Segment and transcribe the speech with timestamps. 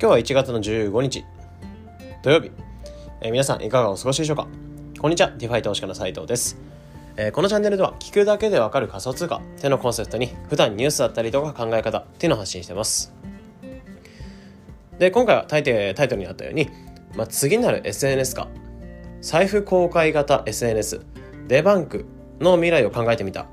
[0.00, 1.26] 今日は1月の15日
[2.22, 2.50] 土曜日、
[3.20, 4.48] えー皆さんいかがお過ごしでしょうか？
[4.98, 6.56] こんにちはディファイ投資家の斉藤です、
[7.18, 13.12] えーこのチャンネルでは聞くだけでわかる仮想通貨ってのコンセプトに普段ニュースだったりとか考え方っていうのを発信してます。
[14.98, 16.70] で今回はタイタイトルにあったように、
[17.14, 18.48] まあ、次なる SNS か
[19.20, 21.04] 財布公開型 SNS
[21.46, 22.06] デバンク
[22.40, 23.48] の未来を考えてみた。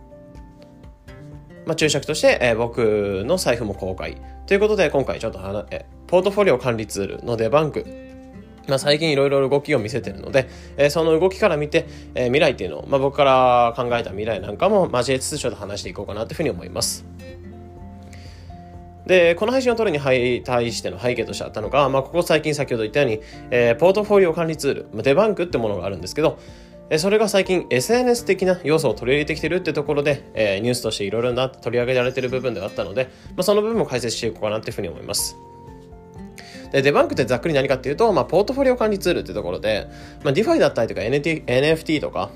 [1.66, 4.16] まあ、注釈として、えー僕の財布も公開。
[4.46, 7.86] ということで今回ちょっと話、えーポートフォリオ管理ツールのデバンク
[8.68, 17.06] まあ、最近いろいろ動きを見せてるので、えーその動きから見て、えー未来っていうのを、まあ、僕から考えた未来なんかも交えつつちょっと話していこうかなというふうに思います。
[19.06, 20.04] で、この配信を取るに
[20.44, 23.22] 対しての背景としてあったのが、まあ、ここ最近先ほど言ったように、
[23.52, 26.38] えーポートフォリオ管理ツール、まあデバンクってものがあるんですけど、
[26.98, 35.38] それが最近 SNS 的な要素を取り入れてきてるってところで、えーニュースとしていろいろな取り上げられてる部分ではあったので、まあ、その部分も解説していこうかなっていうふうに思います。
[36.72, 39.88] で、デバンクってざっくり何かっていうと、まあ、ポートフォリオ管理ツールってところで、
[40.24, 42.30] まあ、DeFi だったりとか NFT, NFT とか、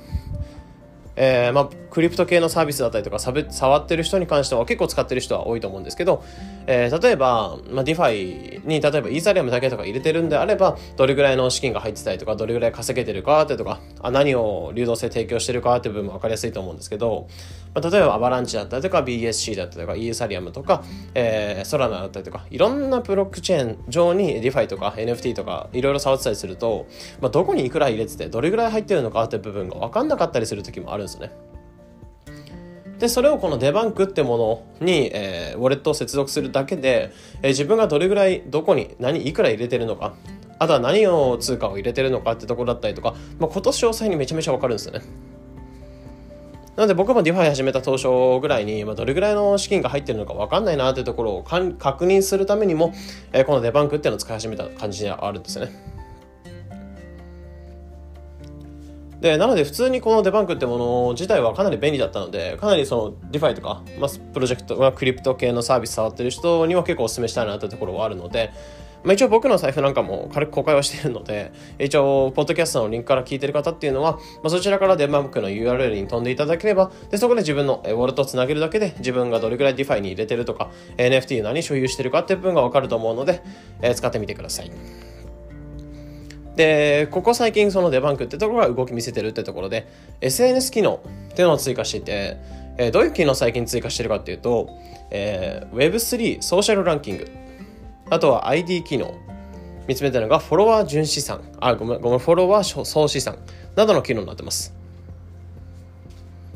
[1.24, 6.24] えーまあ、クリプト系のサービスだったりとかさぶ触ってる人に関しては結構使ってる人は多いと思うんですけど、
[6.66, 17.28] えー例えば、まあ、DeFi に例えばイーサリアムだけとか入れてるんであればどれぐらいの資金が入ってたりとかどれぐらい稼げてるかってとかあ何を流動性提供してるかっていう部分も分かりやすいと思うんですけど、
[17.76, 26.88] まあ、例えばアバランチだったりとか BSC だったりとかイーサリアムとか、えー、ソラナだったりとかいろんなブロックチェーン上に DeFi とか NFT とかいろいろ触ってたりすると、
[27.22, 31.32] まあ、どこにいくら入れててどれぐらい入ってるのかって部分が分かんなかったりする時もあるんですよね。
[33.00, 34.38] でそれをこのデバンクっても
[34.80, 40.14] のに、えーウォレットを接続するだけで、えー自分がどれぐらいどこに何いくら入れてるのか
[40.60, 45.02] あとは何を通貨を入れてるのかってところだったりとか、まあ、今年詳細にめちゃめちゃわかるんですよね。
[46.76, 52.94] なので僕も DeFi 始めた当初ぐらいに、まあ、どれぐらいの資金が入ってるのか分かんないなっていうところを確認するためにも、
[53.34, 55.91] えーこのデバンクっていうのを使い始めた感じではあるんですよね。
[59.22, 68.52] でなので普通にこのデバンクってもの自体はかなり便利だったのでかなりその DeFi とか、まあ、プロジェクト、まあ、クリプト系のサービス触ってる人には結構お勧めしたいなというところはあるので、
[69.04, 83.44] まあ、一応僕の財布なんかも軽く公開はしているので一応ポッドキャストのリンクから聞いてる方っていうのは、まあ、そちらからデバンクの URL に飛んでいただければでそこで自分のウォレットをつなげるだけで自分がどれくらい DeFi に入れてるとか NFT 何所有してるかっていう部分が分かると思うので、
[83.82, 84.72] えー使ってみてください。
[86.56, 89.88] でここ最近そのデバンクってところが動き見せてるってところで
[90.20, 92.38] SNS 機能っていうのを追加していて、
[92.78, 94.70] えーどういう機能最近追加してるかっていうと、
[95.12, 97.28] えー Web3 ソーシャルランキング。
[98.10, 99.14] あとは ID 機能。
[99.88, 103.38] 見つめたのがフォロワー純資産あごめんごめんフォロワー総資産。
[103.76, 104.81] などの機能になってます。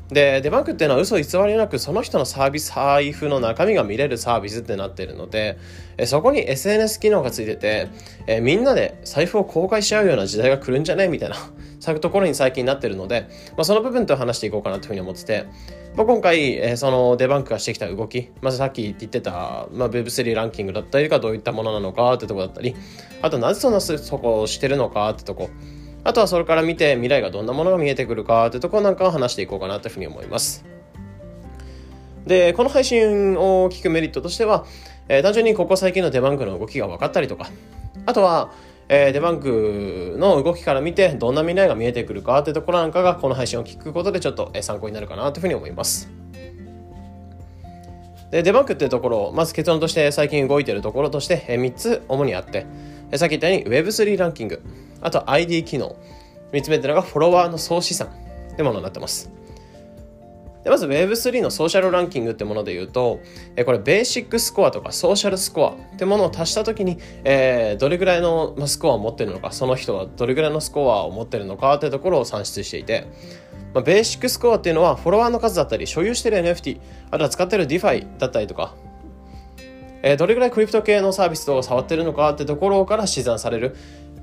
[0.09, 5.57] でデバンクっていうのは嘘偽りなくその人のサービス財布の中身が見れるサービスってなってるので
[6.05, 7.89] そこに SNS 機能がついてて
[8.27, 11.35] えみんなで財布を公開し合うような時代が来るんじゃねみたいな
[11.79, 13.27] そういうところに最近なってるので、
[13.57, 15.45] まあ、その部分と話していこうかなというふうに思ってて、
[15.95, 22.75] まあ、今回、えそのデバンクがしてきた動き、まずさっき言ってた、まあ、Web3 ランキングだったりがどういったものなのかってとこだったり
[23.21, 25.49] あとなぜそんなそこをしてるのかってとこ。
[26.05, 30.63] あとはそれから見て未来がどんなものが見えてくるかってところなんかを話していこうかなというふうに思います。
[32.27, 34.65] で、この配信を聞くメリットとしては、
[35.09, 37.49] えー単純にここ最近のデバンクの動きが分かったりとか、
[38.05, 38.51] あとは、
[38.87, 46.11] えーデバンクの動きから見てどんな未来が見えてくるかってところなんかがこの配信を聞くことでちょっと参考になるかなというふうに思います。
[48.35, 52.65] でデバンクっていうところをまず結論として最近動いてるところとして3つ主にあって
[53.13, 54.61] さっき言ったように Web3 ランキング
[54.99, 55.95] あと ID 機能
[56.51, 58.07] 3つ目っていうのがフォロワーの総資産
[58.51, 59.31] ってものになってます。
[60.65, 63.21] でまず Web3 のソーシャルランキングってもので言うと、
[63.55, 73.05] えこれベーシックスコアとかソーシャルスコアってものを足したときに、えーどれぐらいのスコアを持ってるのか、その人はどれぐらいのスコアを持ってるのかっていうところを算出していて、
[73.75, 76.79] まあ、ベーシックスコアっていうのはフォロワーの数だったり、所有してる NFT、
[77.11, 78.73] あとは使ってる DeFi だったりとか、
[80.01, 83.75] えどれぐらいクリプト系のサービスと触ってるのかってところから試算される、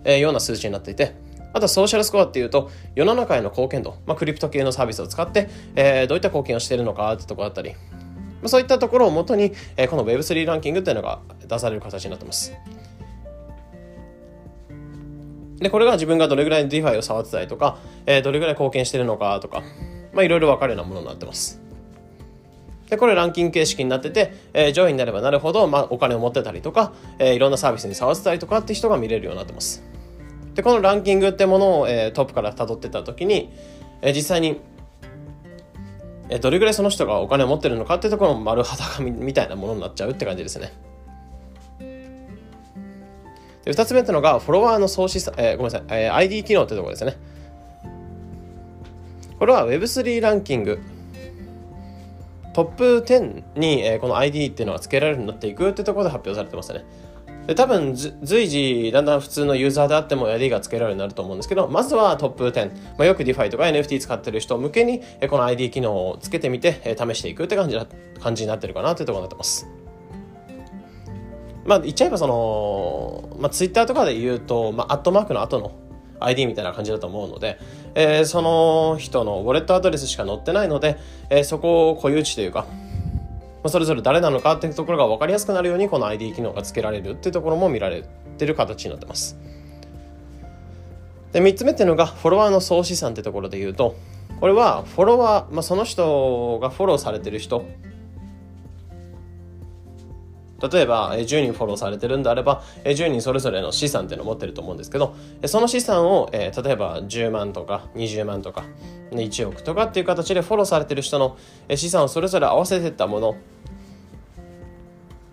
[0.05, 1.15] えような数値になっていて、
[1.53, 7.75] あとはソーシャルスコアっていうと、世の中への貢献度、まあ、クリプト系のサービスを使って、えどういった貢献をしているのかってところだったり、
[8.41, 12.55] まそういったところをもとに、えこの Web3 ランキングっていうのが出される形になってます。
[15.62, 19.62] で、これが自分がどれぐらい DeFi を触ってたりとか、えーどれぐらい貢献してるのかとか、
[20.12, 21.61] まあいろいろ分かるようなものになってます。
[22.91, 29.82] で、これランキング形式になってて、えー上位になればなるほど、まあ、お金を持ってたりとか、えーいろんなサービスに触ってたりとかって人が見れるようになってます。
[30.55, 33.50] で、このランキングってものを、えートップから辿ってた時に、
[34.03, 34.61] えー実際に、
[36.29, 40.73] えーどれぐらいその人がお金を持ってるのかってところの丸裸みたいなものになっちゃうって感じですね。
[43.64, 47.17] で2つ目ってのがフォロワーの総資産、えー、ごめんなさい、えー、ID 機能ってところですね。
[49.38, 50.81] これは Web3 ランキング。
[52.53, 56.85] トップ10に、えー、この ID っていうのが付けられるようになっていくってところで発表されてますね。
[57.47, 67.76] で多分随時だんだん普通のユーザーであっても ID が付けられるようになると思うんですけどまずはトップ10、まあ、よく DeFi とか NFT 使ってる人向けにこの ID 機能をつけてみて試していくって感じ
[68.20, 69.81] 感じになってるかなというところになってます。
[71.64, 75.73] まあ言っちゃえばその、まあ、Twitter とかで言うと、まあ、アットマークの後の
[76.20, 77.59] ID みたいな感じだと思うので、
[77.94, 80.99] えー、その人のウォレットアドレスしか載ってないので、
[81.31, 82.67] えー、そこを固有値というか
[83.62, 88.05] まあそれぞれ誰なのかっていうところが分かりやすくなるようにこの ID 機能が付けられるっていうところも見られ
[88.38, 89.37] てる形になってます。
[91.32, 93.97] で3つ目っていうのがフォロワーの総資産ってところで言うと
[94.38, 97.64] これはフォロワー、まあ、その人がフォローされてる人
[100.70, 108.64] 例えばえ10人フォローされてるんであればえ10人それぞれの資産っていうのを持ってると思うんですけどえその資産をえ例えば10万とか20万とか
[109.11, 111.37] 1億とかっていう形でフォローされてる人の
[111.69, 113.37] え資産をそれぞれ合わせてったもの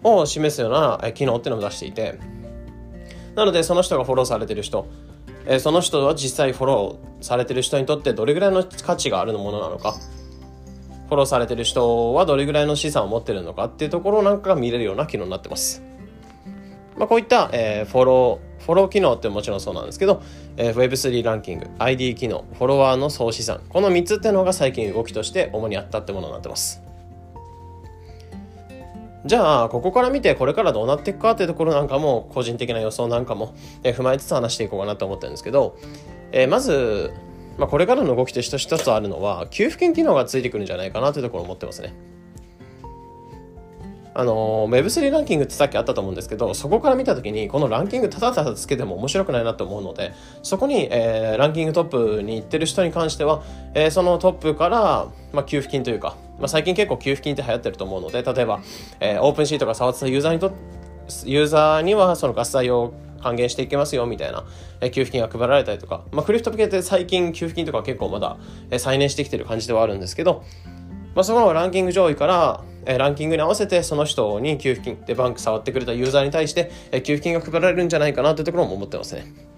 [0.03, 2.19] を示すようなえ機能っていうのを出していて
[3.35, 4.87] なのでその人がフォローされてる人
[5.45, 9.95] えその人は実際フォローされてる人にとってどれぐらいの価値があるものなのか
[11.09, 15.81] フォローされてる人はどれぐらいの資産を持ってるのかっていうところなんかが見れるような機能になってます。
[16.97, 20.21] まあ、こういった、えー、フォロー、フォロー機能ってもちろんそうなんですけど、
[20.57, 26.83] えー、Web3 ランキング、ID 機能、フォロワーの総資産、この3つっていうのが最近動きとして主にあったってものになってます。
[29.25, 35.75] じゃあ、ここから見てこれからどうなっていくかっていうところなんかも、個人的な予想なんかも、え踏まえつつ話していこうかなと思ってるんですけど、
[36.31, 37.11] えー、まず、
[37.59, 41.93] まあ、これからの動きとして一つあるのは、給付金機能がついてくるんじゃないかなというところを思ってますね。
[44.19, 50.13] あの Web3 ランキングってさっきあったと思うんですけどそこから見た時にこのランキングただただつけても面白くないなと思うので
[50.43, 53.43] そこに、えー、ランキングトップに行ってる人に関しては、
[53.75, 58.61] えー、そのトップから、まあ、給付金というか、まあ、最近結構給付金って流行ってると思うので例えば、
[58.99, 60.51] えー、オープンシートが触ってたユーザーにと
[61.23, 64.45] ユーザーにはその合済を還元していけますよみたいな、
[64.81, 68.37] え給付金が配られたりとか、まあ、クリプト向けて最近給付金とか結構まだ、
[68.71, 70.43] え再燃してきてる感じではあるんですけど、
[71.15, 79.49] まあ、そこのランキング上位から、えランキングに合わせてその人に給付金でバンク触ってくれたユーザーに対して、え給付金が配られるんじゃないかなというところも思ってますね。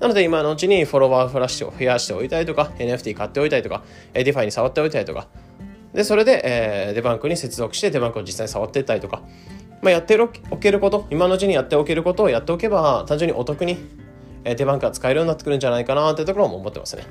[0.00, 3.84] なので今のうちにフォロワーフラッシュを増やしておいたりとか NFT 買っておいたりとか
[4.14, 5.28] DeFi に触っておいたりとか。
[5.92, 9.22] でそれで、えー、デバンクに接続してデバンクを実際に触っていったりとか、
[9.82, 13.78] まあ、やっておけること今のうちにやっておけることをやっておけば単純にお得に、
[14.44, 17.04] えー、デバンクが使えるようになってくるんじゃないかなというところも思ってますね。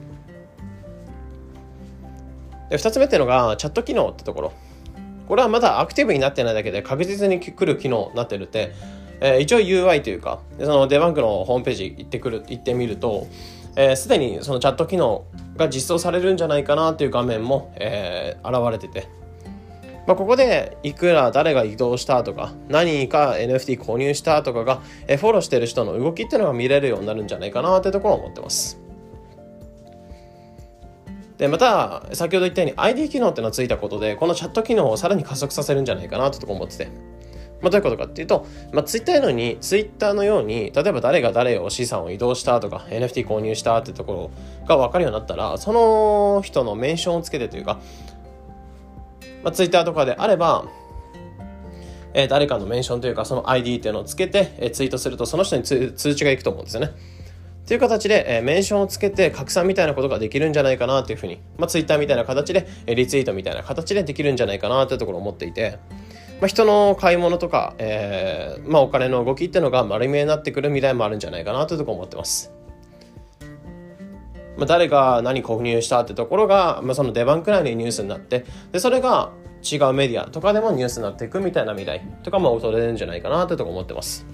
[2.69, 4.54] で2つ目っていうのがチャット機能ってところ
[5.27, 8.74] これはまだアクティブになってないだけで確実に来る機能になってるって、
[9.22, 13.27] えー、一応 UI というかそのデバンクのホームページ行ってくる行ってみると
[13.95, 15.25] すで、えー、にそのチャット機能
[15.57, 19.07] が実装されるんじゃないかなっていう画面も、えー、現れてて、
[20.09, 28.81] まあ、ここでいくら誰が移動したとか何か NFT 購入したとかが、フォローしてる人の動きっていうのが見れるようになるんじゃないかなってところを思ってます。
[31.38, 36.88] で、また、先ほど言ったように ID 機能っていうのがついたことで、このチャット機能をさらに加速させるんじゃないかなってとこ思ってて。
[37.62, 47.79] まあ、どういうことかっていうと、まあ、ツイッターのように、ツイッターのように、例えば誰が誰を資産を移動したとか、NFT 購入したってところが分かるようになったら、その人のメンションをつけてというか、
[49.43, 50.65] まあ、ツイッターとかであれば、
[52.13, 56.91] えー、誰かのメンションというか、その ID っていうのをつけて、えー、ツイートすると、その人に通知がいくと思うんですよね。
[57.65, 65.77] という形で、えー、メンションをつけて拡散みたいなことができるんじゃないかなというふうに、まあ、Twitter みたいな形で、えー、リツイートみたいな形でできるんじゃないかなというところを思っていて、
[66.41, 72.59] まあ、人の買い物とか、えーまあ、お金の動きっていうのが丸見えになってくる未来もあるんじゃないかなというところを思ってます。
[74.60, 79.32] まあ、誰が何購入したってところが、まあ、その出番くらいのニュースになってでそれが
[79.63, 84.25] 違うメディアとかでもニュースになっていくみたいな未来とかも恐れるんじゃないかなというとこ思ってます。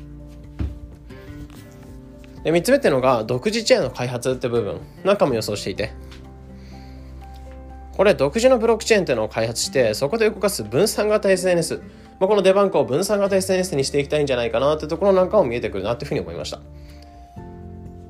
[2.44, 5.94] で3つ目っていうのが独自チェーンの開発って部分なんかも予想していて
[7.98, 11.82] これ独自のブロックチェーンっていうのを開発してそこで動かす分散型 SNS
[12.20, 16.60] まあ、このデバンクを分散型 SNS にしていきたいんじゃないかなってところなんかも見えてくるなっていうふうに思いました。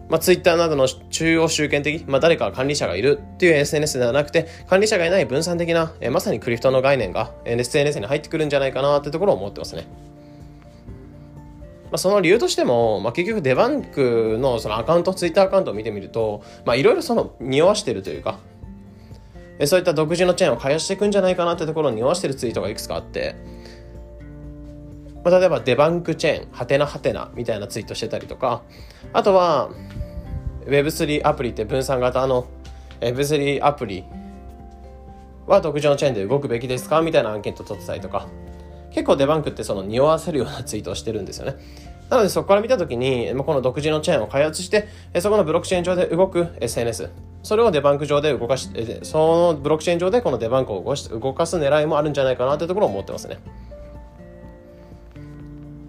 [0.09, 9.87] まあ、Twitter などの中央集権的、まあ、誰か管理者がいるっていう SNS ではなくて、管理者がいない分散的な、えまさにクリプトの概念が SNS に入ってくるんじゃないかなってところを思ってますね。
[11.85, 16.43] まあ、その理由としても、まあ、結局デバンクのそのアカウント、ツイッターアカウントを見てみると、
[16.75, 18.37] いろいろその匂わしてるというか、
[19.65, 23.35] そういった独自のチェーンを開発していくんじゃないかなってところを匂わしてるツイートがいくつかあって、
[25.25, 28.61] まあ、例えばデバンクチェーン、はてなはてなみたいなツイートしてたりとか、
[29.11, 29.71] あとは
[30.67, 32.45] Web3 アプリって分散型の
[33.01, 34.03] Web3 アプリ
[35.47, 37.01] は独自のチェーンで動くべきですか？
[37.01, 38.27] みたいなアンケート取ってたりとか、
[38.91, 41.55] 結構デバンクってその匂わせるようなツイートをしてるんですよね。
[42.09, 44.87] なのでそこから見たときに、この独自のチェーンを開発して、
[45.19, 47.09] そこのブロックチェーン上で動く SNS、
[47.41, 48.69] それをデバンク上で動かし、
[49.01, 53.39] そのブロックチェーン上でこのデバンクを動かす狙いもあるんじゃないかなというところを思ってますね。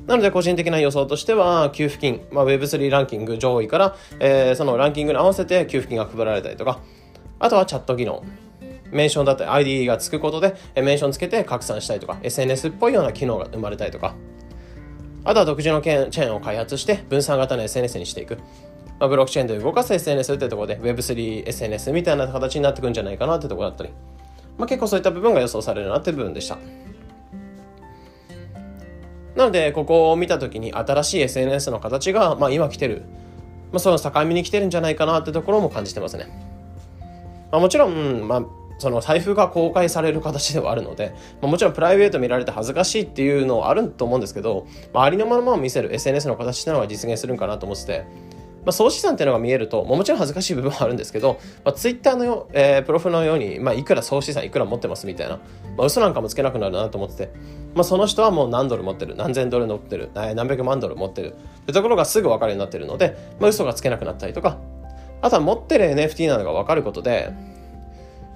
[0.07, 6.81] なので個人的な予想としては、給付金、まあ、Web3 ランキング上位から、えー、そのランキングに合わせて給付金が配られたりとか、
[7.39, 8.23] あとはチャット機能。
[8.93, 14.15] メンションだったり ID がつくことで、メンションつけて拡散したりとか、SNS っぽいような機能が生まれたりとか、
[15.25, 18.39] あとは独自のチェーンを開発して分散型の SNS にしていく。
[18.99, 23.91] まあ、ブロックチェーンで動かす SNS ってところで Web3SNS みたいな形になってくんじゃないかなってところだったり、
[24.57, 26.57] まあ、結構そういった部分が予想されるなって部分でした。
[29.37, 33.03] なので、ここを見た時に新しい SNS の形が、まあ、今来てる、
[33.71, 36.27] まあ、その境目に来てるんじゃないかなってところも感じてますね。
[37.53, 38.43] まあ、もちろん、まあ、
[38.79, 48.05] その財布が公開される形ではあるので、まあ、もちろんプライベート見られて恥ずかしいっていうのはあると思うんですけど、まあ、ありのままを見せる SNS の形っていうのは実現するんかなと思ってて、
[48.67, 55.37] まあ、総資産っていうのが見えると、もちろん恥ずかしい部分はあるんですけど、まあ、Twitter のよ、えー、プロフのように、まあ、いくら総資産いくら持ってますみたいな、
[55.77, 57.33] まあ、嘘なんかもつけなくなるなと思ってて、
[57.77, 64.59] まあ、その人はもう何ドル持ってる、何千ドル持ってる、何百万ドル持ってるってところがすぐ分かるようになってるので、まあ、嘘がつけなくなったりとか、
[65.23, 67.33] あとは持ってる NFT なのが分かることで、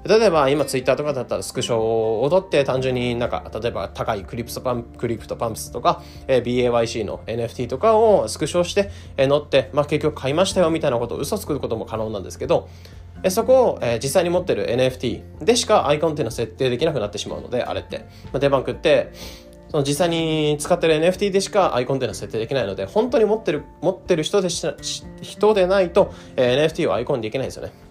[0.04, 12.68] 例えば今ツイッターとかだったらスクショを撮って単純になんか例えば高いクリプトパンクリプトパンクスとか、えー、BAYC の NFT とかをスクショして、えー、乗って、まあ、結局買いましたよみたいなことを嘘つくことも可能なんですけど、
[13.22, 18.04] えー、そこを、えー、実際に持ってる NFT でしかアイコンっていうのは設定できなくなってしまうのであれって、ま
[18.34, 19.12] あ、デバンクって
[19.68, 24.66] その実際に使ってる NFT でしかアイコンっていうのは設定できないので本当に持ってる持ってる人でし
[25.20, 27.89] 人でないと、えー、NFT をアイコンできないんですよね。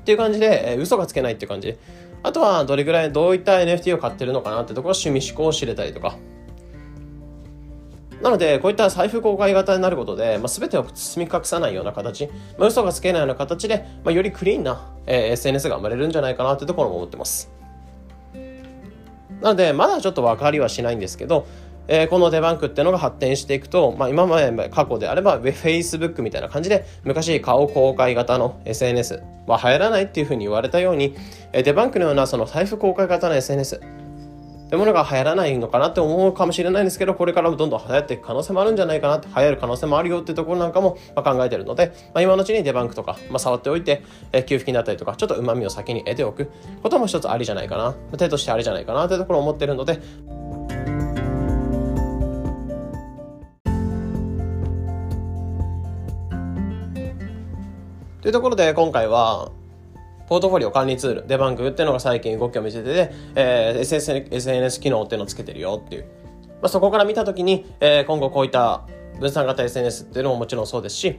[0.00, 1.76] っていう感じで、えー、嘘がつけないっていう感じ。
[2.22, 6.16] あとは、どれぐらい、どういった NFT を買ってるのかなってところ、趣味思考を知れたりとか。
[8.22, 12.26] なので、こういった財布公開型になることで、まあ、全てを包み隠さないような形、
[12.58, 17.50] まあ、嘘がつけないような形で、まあ、よりクリーンな、えー、SNS が生まれるんじゃないかなというところも思ってます。
[19.40, 21.46] なので、まだちょっと分かりはしないんですけど、
[21.92, 31.16] えー、このデバンクっていうのが発展していくと、まあ、今まで過去であれば Facebook みたいな感じで昔顔公開型の SNS は流行らないっていうふうに言われたように、
[31.52, 33.80] えー、デバンクのようなその財布公開型の SNS
[34.70, 46.52] というものが流行らないのかなって思うかもしれないんですけど、これからもどんどん流行っていく可能性もあるんじゃないかなって、流行る可能性もあるよってところなんかも考えてるので、まあ、今のうちにデバンクとか、まあ、触っておいて、え給付金だったりとか、ちょっと旨味を先に得ておく
[46.84, 49.98] ことも一つありじゃないかな、手としてありじゃないかなというところを思ってるので、
[58.20, 59.50] というところで今回は
[60.28, 66.04] ポートフォリオ管理ツール、デバンクっていうのが最近動きを見せてて、えー、SNS, SNS 機能っていうのをつけてるよっていう。
[66.62, 68.82] まあ、そこから見たときに、えー、今後こういった
[69.18, 71.18] 分散型 SNS っていうのももちろんそうですし、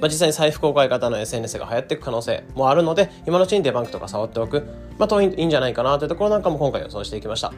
[0.00, 4.66] まあ、実際に財布公開型の SNS が流行っていく可能性もあるので、今のうちにデバンクとか触っておく、
[4.96, 7.52] まあ、といいんじゃないかなというところなんかも今回予想していきました。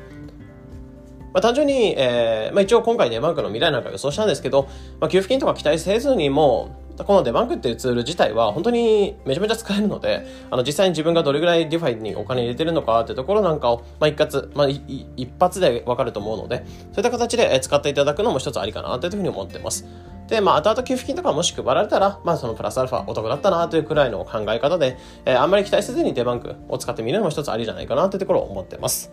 [1.36, 19.84] まあ、単純に、えーまあ、一応今回デバンクの未来なんか予想したんですけど、まあ、給付金とか期待せずにも、このデバンクっていうツール自体は本当にめちゃめちゃ使えるので、あの実際に自分がどれぐらいディファイにお金入れてるのかってところなんかを、まあ、一括、まあ、一発でわかると思うので、そういった形で使っていただくのも一つありかなというふうに思ってます。
[20.28, 29.12] で、まあ、後々給付金とかもし配られたら、まあ、そのプラスアルファお得だったなというくらいの考え方で、えー、あんまり期待せずにデバンクを使ってみるのも一つありじゃないかなというところを思ってます。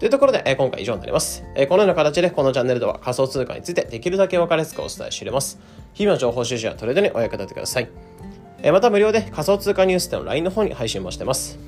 [0.00, 5.60] というところで、えー、今回以上になります、えー、このような形でこのチャンネルでは仮想通貨についてできるだけ分かりやすくお伝えしれます。
[5.92, 7.90] 日々の情報収集やトレードにお役立てください。
[8.62, 11.58] えー、また無料で仮想通貨ニュースでの LINE の方に配信もしてます。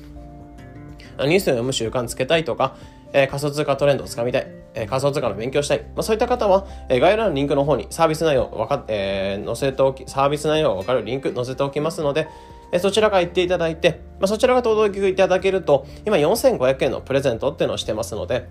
[1.19, 2.75] ニュースを読む習慣つけたいとか、
[3.13, 12.27] え、仮想通貨トレンドをつかみたい、え、仮想通貨の勉強したい、まあ、そういった方は、え、概要欄のリンクの方にサービス内容わか、えー、載せておき、サービス内容がわかるリンク載せておきますので、
[12.71, 18.49] えそちらから行っていただいて、まあ、そちらが届けいただけると、今4500円のプレゼントっていうのをしてますので、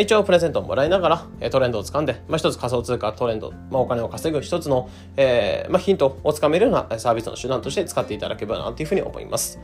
[0.00, 9.58] 一応プレゼントをもらいながらトレンドをつかんで、まあ、一つ仮想通貨トレンド、まあ、お金を稼ぐ一つの、えーまあ、ヒントをつかめるようなサービスの手段として使っていただければなというふうに思います。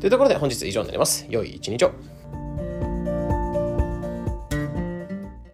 [0.00, 1.26] というところで本日以上になります。
[1.28, 1.92] 良い一日を。